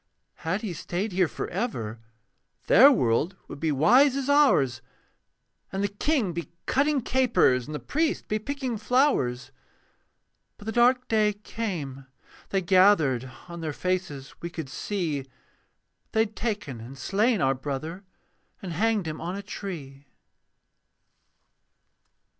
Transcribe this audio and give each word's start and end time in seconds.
Had 0.37 0.61
he 0.63 0.73
stayed 0.73 1.11
here 1.11 1.27
for 1.27 1.47
ever, 1.49 1.99
Their 2.65 2.91
world 2.91 3.35
would 3.47 3.59
be 3.59 3.71
wise 3.71 4.15
as 4.15 4.31
ours 4.31 4.81
And 5.71 5.83
the 5.83 5.87
king 5.89 6.33
be 6.33 6.49
cutting 6.65 7.01
capers, 7.03 7.67
And 7.67 7.75
the 7.75 7.79
priest 7.79 8.27
be 8.27 8.39
picking 8.39 8.77
flowers. 8.79 9.51
But 10.57 10.65
the 10.65 10.71
dark 10.71 11.07
day 11.07 11.33
came: 11.33 12.07
they 12.49 12.63
gathered: 12.63 13.31
On 13.47 13.61
their 13.61 13.73
faces 13.73 14.33
we 14.41 14.49
could 14.49 14.69
see 14.69 15.23
They 16.13 16.21
had 16.21 16.35
taken 16.35 16.81
and 16.81 16.97
slain 16.97 17.39
our 17.39 17.53
brother, 17.53 18.03
And 18.59 18.73
hanged 18.73 19.05
him 19.05 19.21
on 19.21 19.35
a 19.35 19.43
tree. 19.43 20.07